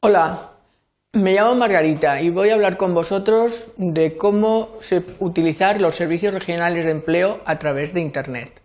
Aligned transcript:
Hola, 0.00 0.52
me 1.12 1.32
llamo 1.32 1.56
Margarita 1.56 2.22
y 2.22 2.30
voy 2.30 2.50
a 2.50 2.54
hablar 2.54 2.76
con 2.76 2.94
vosotros 2.94 3.72
de 3.78 4.16
cómo 4.16 4.76
utilizar 5.18 5.80
los 5.80 5.96
servicios 5.96 6.32
regionales 6.32 6.84
de 6.84 6.92
empleo 6.92 7.40
a 7.44 7.58
través 7.58 7.94
de 7.94 8.00
Internet. 8.00 8.62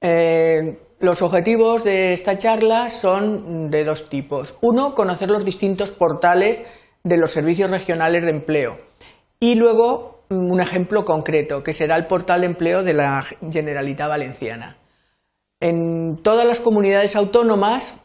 Eh, 0.00 0.78
los 0.98 1.20
objetivos 1.20 1.84
de 1.84 2.14
esta 2.14 2.38
charla 2.38 2.88
son 2.88 3.70
de 3.70 3.84
dos 3.84 4.08
tipos. 4.08 4.56
Uno, 4.62 4.94
conocer 4.94 5.30
los 5.30 5.44
distintos 5.44 5.92
portales 5.92 6.62
de 7.04 7.18
los 7.18 7.32
servicios 7.32 7.70
regionales 7.70 8.24
de 8.24 8.30
empleo. 8.30 8.78
Y 9.40 9.56
luego, 9.56 10.24
un 10.30 10.58
ejemplo 10.58 11.04
concreto, 11.04 11.62
que 11.62 11.74
será 11.74 11.96
el 11.96 12.06
portal 12.06 12.40
de 12.40 12.46
empleo 12.46 12.82
de 12.82 12.94
la 12.94 13.22
Generalitat 13.52 14.08
Valenciana. 14.08 14.78
En 15.60 16.16
todas 16.22 16.46
las 16.46 16.60
comunidades 16.60 17.14
autónomas 17.14 18.00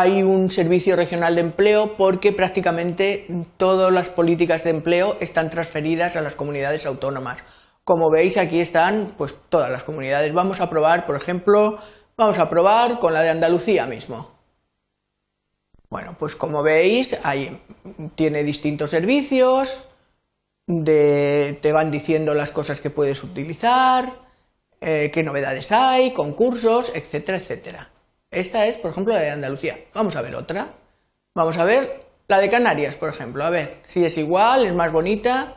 hay 0.00 0.22
un 0.22 0.50
servicio 0.50 0.96
regional 0.96 1.34
de 1.34 1.40
empleo 1.40 1.96
porque 1.96 2.32
prácticamente 2.32 3.26
todas 3.56 3.92
las 3.92 4.10
políticas 4.10 4.64
de 4.64 4.70
empleo 4.70 5.16
están 5.20 5.50
transferidas 5.50 6.16
a 6.16 6.20
las 6.20 6.36
comunidades 6.36 6.86
autónomas. 6.86 7.44
Como 7.84 8.10
veis, 8.10 8.36
aquí 8.36 8.60
están 8.60 9.14
pues, 9.16 9.36
todas 9.48 9.70
las 9.70 9.84
comunidades. 9.84 10.32
Vamos 10.32 10.60
a 10.60 10.68
probar, 10.68 11.06
por 11.06 11.16
ejemplo, 11.16 11.78
vamos 12.16 12.38
a 12.38 12.48
probar 12.48 12.98
con 12.98 13.14
la 13.14 13.22
de 13.22 13.30
Andalucía 13.30 13.86
mismo. 13.86 14.30
Bueno, 15.90 16.14
pues 16.18 16.36
como 16.36 16.62
veis, 16.62 17.18
ahí 17.22 17.60
tiene 18.14 18.44
distintos 18.44 18.90
servicios, 18.90 19.88
te 20.66 21.72
van 21.72 21.90
diciendo 21.90 22.34
las 22.34 22.52
cosas 22.52 22.80
que 22.82 22.90
puedes 22.90 23.24
utilizar, 23.24 24.04
eh, 24.80 25.10
qué 25.12 25.22
novedades 25.22 25.72
hay, 25.72 26.12
concursos, 26.12 26.92
etcétera, 26.94 27.38
etcétera. 27.38 27.88
Esta 28.30 28.66
es, 28.66 28.76
por 28.76 28.90
ejemplo, 28.90 29.14
la 29.14 29.20
de 29.20 29.30
Andalucía. 29.30 29.78
Vamos 29.94 30.16
a 30.16 30.22
ver 30.22 30.34
otra. 30.34 30.68
Vamos 31.34 31.56
a 31.56 31.64
ver 31.64 32.00
la 32.28 32.40
de 32.40 32.50
Canarias, 32.50 32.96
por 32.96 33.08
ejemplo. 33.08 33.44
A 33.44 33.50
ver 33.50 33.80
si 33.84 34.04
es 34.04 34.18
igual, 34.18 34.66
es 34.66 34.74
más 34.74 34.92
bonita. 34.92 35.54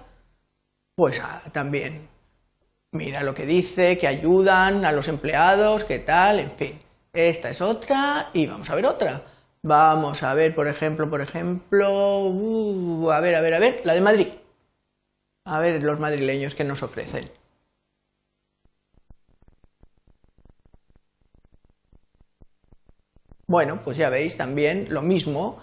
Pues 0.95 1.19
ah, 1.23 1.41
también. 1.51 2.07
Mira 2.93 3.23
lo 3.23 3.33
que 3.33 3.45
dice, 3.45 3.97
que 3.97 4.07
ayudan 4.07 4.85
a 4.85 4.91
los 4.91 5.07
empleados, 5.07 5.85
qué 5.85 5.99
tal, 5.99 6.39
en 6.39 6.51
fin. 6.51 6.81
Esta 7.13 7.49
es 7.49 7.61
otra 7.61 8.29
y 8.33 8.47
vamos 8.47 8.69
a 8.69 8.75
ver 8.75 8.85
otra. 8.85 9.21
Vamos 9.63 10.23
a 10.23 10.33
ver, 10.33 10.55
por 10.55 10.67
ejemplo, 10.67 11.09
por 11.09 11.21
ejemplo, 11.21 12.25
uh, 12.27 13.11
a 13.11 13.19
ver, 13.19 13.35
a 13.35 13.41
ver, 13.41 13.53
a 13.53 13.59
ver, 13.59 13.81
la 13.83 13.93
de 13.93 14.01
Madrid. 14.01 14.27
A 15.45 15.59
ver 15.59 15.83
los 15.83 15.99
madrileños 15.99 16.55
que 16.55 16.63
nos 16.63 16.83
ofrecen. 16.83 17.31
Bueno, 23.51 23.81
pues 23.83 23.97
ya 23.97 24.09
veis 24.09 24.37
también 24.37 24.87
lo 24.91 25.01
mismo. 25.01 25.59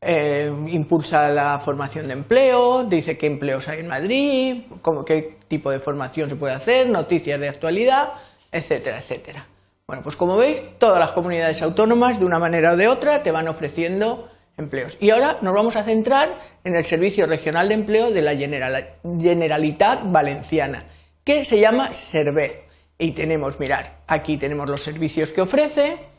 Eh, 0.00 0.52
impulsa 0.70 1.28
la 1.28 1.60
formación 1.60 2.08
de 2.08 2.14
empleo, 2.14 2.82
dice 2.82 3.16
qué 3.16 3.26
empleos 3.26 3.68
hay 3.68 3.78
en 3.78 3.86
Madrid, 3.86 4.62
qué 5.06 5.38
tipo 5.46 5.70
de 5.70 5.78
formación 5.78 6.28
se 6.28 6.34
puede 6.34 6.54
hacer, 6.54 6.88
noticias 6.88 7.38
de 7.38 7.48
actualidad, 7.48 8.08
etcétera, 8.50 8.98
etcétera. 8.98 9.46
Bueno, 9.86 10.02
pues 10.02 10.16
como 10.16 10.36
veis, 10.36 10.64
todas 10.78 10.98
las 10.98 11.12
comunidades 11.12 11.62
autónomas, 11.62 12.18
de 12.18 12.24
una 12.24 12.40
manera 12.40 12.72
o 12.72 12.76
de 12.76 12.88
otra, 12.88 13.22
te 13.22 13.30
van 13.30 13.46
ofreciendo 13.46 14.28
empleos. 14.56 14.98
Y 14.98 15.10
ahora 15.10 15.38
nos 15.40 15.54
vamos 15.54 15.76
a 15.76 15.84
centrar 15.84 16.30
en 16.64 16.74
el 16.74 16.84
Servicio 16.84 17.28
Regional 17.28 17.68
de 17.68 17.74
Empleo 17.74 18.10
de 18.10 18.22
la 18.22 18.34
Generalitat 18.36 20.10
Valenciana, 20.10 20.86
que 21.22 21.44
se 21.44 21.60
llama 21.60 21.92
SERVE. 21.92 22.64
Y 22.98 23.12
tenemos, 23.12 23.60
mirar, 23.60 24.00
aquí 24.08 24.38
tenemos 24.38 24.68
los 24.68 24.82
servicios 24.82 25.30
que 25.30 25.40
ofrece, 25.40 26.17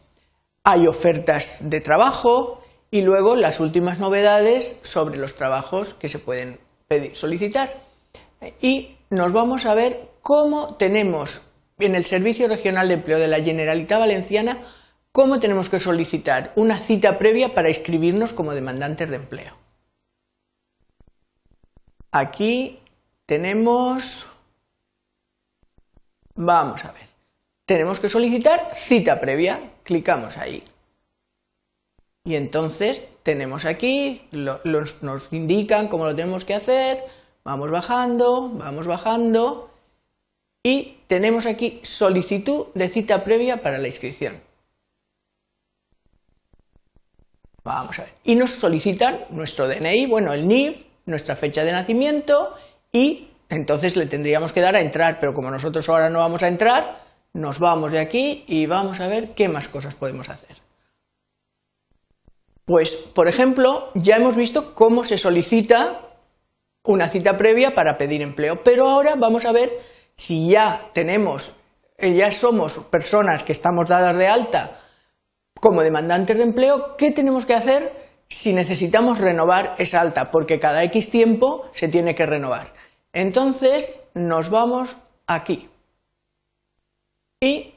hay 0.70 0.86
ofertas 0.86 1.58
de 1.62 1.82
trabajo 1.82 2.62
y 2.92 3.02
luego 3.02 3.36
las 3.36 3.60
últimas 3.60 3.98
novedades 3.98 4.80
sobre 4.84 5.18
los 5.18 5.36
trabajos 5.36 5.96
que 5.96 6.10
se 6.10 6.20
pueden 6.20 6.60
pedir, 6.88 7.16
solicitar. 7.16 7.70
Y 8.62 8.96
nos 9.10 9.32
vamos 9.34 9.66
a 9.66 9.74
ver 9.74 10.10
cómo 10.22 10.76
tenemos 10.76 11.42
en 11.80 11.96
el 11.96 12.06
Servicio 12.06 12.48
Regional 12.48 12.88
de 12.88 12.96
Empleo 12.96 13.18
de 13.18 13.28
la 13.28 13.44
Generalitat 13.44 14.00
Valenciana 14.00 14.60
cómo 15.12 15.40
tenemos 15.40 15.70
que 15.70 15.80
solicitar 15.80 16.54
una 16.56 16.80
cita 16.80 17.18
previa 17.18 17.56
para 17.56 17.70
inscribirnos 17.70 18.34
como 18.34 18.54
demandantes 18.54 19.10
de 19.10 19.16
empleo. 19.16 19.56
Aquí 22.12 22.80
tenemos, 23.26 24.28
vamos 26.36 26.86
a 26.86 26.92
ver, 26.92 27.08
tenemos 27.66 28.00
que 28.00 28.10
solicitar 28.10 28.72
cita 28.76 29.20
previa, 29.20 29.60
clicamos 29.90 30.38
ahí. 30.38 30.64
Y 32.24 32.36
entonces 32.36 33.02
tenemos 33.24 33.66
aquí, 33.66 34.22
nos 34.32 35.34
indican 35.34 35.88
cómo 35.88 36.06
lo 36.06 36.16
tenemos 36.16 36.46
que 36.46 36.54
hacer, 36.54 37.04
vamos 37.44 37.72
bajando, 37.72 38.50
vamos 38.50 38.86
bajando 38.86 39.72
y 40.62 41.00
tenemos 41.08 41.48
aquí 41.48 41.80
solicitud 41.82 42.68
de 42.76 42.88
cita 42.88 43.24
previa 43.24 43.64
para 43.64 43.80
la 43.80 43.88
inscripción. 43.88 44.40
Vamos 47.64 47.98
a 47.98 48.04
ver. 48.04 48.14
Y 48.24 48.36
nos 48.36 48.52
solicitan 48.52 49.22
nuestro 49.32 49.68
DNI, 49.68 50.06
bueno, 50.06 50.34
el 50.34 50.48
NIF, 50.48 50.86
nuestra 51.08 51.36
fecha 51.36 51.64
de 51.64 51.72
nacimiento 51.72 52.54
y 52.92 53.30
entonces 53.50 53.96
le 53.96 54.06
tendríamos 54.06 54.54
que 54.54 54.62
dar 54.62 54.76
a 54.76 54.82
entrar, 54.82 55.20
pero 55.20 55.34
como 55.34 55.50
nosotros 55.50 55.90
ahora 55.90 56.12
no 56.12 56.20
vamos 56.20 56.44
a 56.44 56.48
entrar, 56.48 57.09
nos 57.34 57.60
vamos 57.60 57.92
de 57.92 58.00
aquí 58.00 58.44
y 58.48 58.66
vamos 58.66 59.00
a 59.00 59.08
ver 59.08 59.34
qué 59.34 59.50
más 59.50 59.68
cosas 59.68 59.96
podemos 59.96 60.30
hacer. 60.30 60.58
Pues, 62.66 62.94
por 62.94 63.28
ejemplo, 63.28 63.92
ya 63.96 64.18
hemos 64.18 64.36
visto 64.36 64.76
cómo 64.76 65.04
se 65.04 65.18
solicita 65.18 66.02
una 66.84 67.10
cita 67.10 67.38
previa 67.38 67.74
para 67.74 67.98
pedir 67.98 68.22
empleo, 68.22 68.64
pero 68.64 68.88
ahora 68.88 69.16
vamos 69.16 69.46
a 69.46 69.52
ver 69.52 69.72
si 70.16 70.50
ya 70.50 70.90
tenemos, 70.94 71.56
eh, 71.98 72.14
ya 72.14 72.32
somos 72.32 72.78
personas 72.78 73.44
que 73.44 73.54
estamos 73.54 73.88
dadas 73.88 74.18
de 74.18 74.28
alta 74.28 74.80
como 75.60 75.84
demandantes 75.84 76.38
de 76.38 76.44
empleo, 76.44 76.96
¿qué 76.98 77.12
tenemos 77.12 77.46
que 77.46 77.54
hacer 77.54 77.92
si 78.28 78.54
necesitamos 78.54 79.20
renovar 79.20 79.76
esa 79.78 80.02
alta? 80.02 80.32
Porque 80.32 80.60
cada 80.60 80.84
X 80.84 81.10
tiempo 81.10 81.66
se 81.74 81.88
tiene 81.88 82.16
que 82.16 82.26
renovar. 82.26 82.74
Entonces 83.14 84.00
nos 84.14 84.50
vamos 84.50 84.96
aquí. 85.28 85.70
Y 87.42 87.74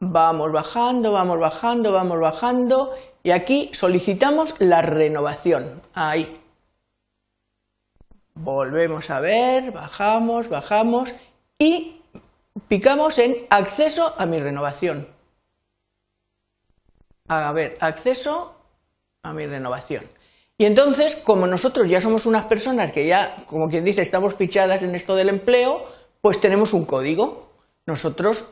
vamos 0.00 0.50
bajando, 0.50 1.12
vamos 1.12 1.38
bajando, 1.38 1.92
vamos 1.92 2.18
bajando 2.18 2.92
y 3.22 3.30
aquí 3.30 3.70
solicitamos 3.72 4.56
la 4.58 4.82
renovación. 4.82 5.80
Ahí. 5.94 6.36
Volvemos 8.34 9.10
a 9.10 9.20
ver, 9.20 9.70
bajamos, 9.70 10.48
bajamos 10.48 11.14
y 11.58 12.00
picamos 12.66 13.18
en 13.18 13.46
acceso 13.50 14.14
a 14.18 14.26
mi 14.26 14.38
renovación. 14.38 15.06
A 17.28 17.52
ver, 17.52 17.76
acceso 17.80 18.56
a 19.22 19.32
mi 19.32 19.46
renovación. 19.46 20.04
Y 20.58 20.64
entonces, 20.64 21.14
como 21.14 21.46
nosotros 21.46 21.88
ya 21.88 22.00
somos 22.00 22.26
unas 22.26 22.46
personas 22.46 22.90
que 22.92 23.06
ya, 23.06 23.44
como 23.46 23.68
quien 23.68 23.84
dice, 23.84 24.02
estamos 24.02 24.34
fichadas 24.34 24.82
en 24.82 24.94
esto 24.94 25.14
del 25.14 25.28
empleo, 25.28 25.86
pues 26.20 26.40
tenemos 26.40 26.72
un 26.72 26.86
código. 26.86 27.50
Nosotros 27.86 28.46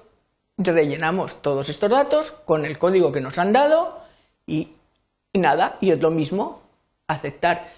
rellenamos 0.58 1.41
todos 1.41 1.69
estos 1.69 1.91
datos 1.91 2.32
con 2.32 2.66
el 2.66 2.78
código 2.78 3.12
que 3.12 3.20
nos 3.20 3.38
han 3.38 3.52
dado 3.52 4.00
y, 4.46 4.72
nada, 5.32 5.78
y 5.80 5.91
es 5.91 6.00
lo 6.00 6.10
mismo, 6.10 6.60
aceptar. 7.06 7.72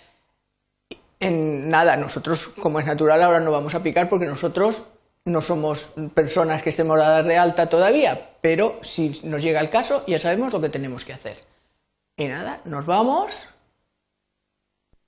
En 1.21 1.69
nada, 1.69 1.97
nosotros, 1.97 2.47
como 2.47 2.81
es 2.81 2.87
natural, 2.87 3.23
ahora 3.23 3.41
no 3.41 3.51
vamos 3.51 3.75
a 3.75 3.83
picar 3.83 4.09
porque 4.09 4.25
nosotros 4.25 4.85
no 5.27 5.43
somos 5.43 5.93
personas 6.15 6.63
que 6.63 6.71
estemos 6.71 6.99
dadas 6.99 7.27
de 7.27 7.37
alta 7.37 7.69
todavía, 7.69 8.31
pero 8.41 8.79
si 8.81 9.21
nos 9.25 9.43
llega 9.43 9.61
el 9.61 9.69
caso, 9.69 10.03
ya 10.07 10.19
sabemos 10.19 10.53
lo 10.55 10.63
que 10.63 10.71
tenemos 10.71 11.05
que 11.05 11.13
hacer. 11.13 11.45
Y 12.17 12.27
nada, 12.27 12.61
nos 12.65 12.87
vamos. 12.87 13.47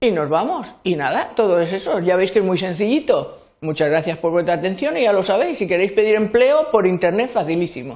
Y 0.01 0.11
nos 0.11 0.29
vamos. 0.29 0.75
Y 0.83 0.97
nada, 0.97 1.31
todo 1.35 1.61
es 1.61 1.73
eso. 1.73 2.01
Ya 2.01 2.17
veis 2.17 2.33
que 2.33 2.41
es 2.41 2.45
muy 2.45 2.59
sencillito. 2.59 3.39
Muchas 3.63 3.89
gracias 3.91 4.19
por 4.19 4.33
vuestra 4.33 4.55
atención 4.55 4.97
y 4.97 5.03
ya 5.03 5.13
lo 5.13 5.23
sabéis, 5.23 5.57
si 5.57 5.69
queréis 5.69 5.93
pedir 5.93 6.17
empleo 6.17 6.73
por 6.73 6.85
internet, 6.85 7.31
facilísimo. 7.31 7.91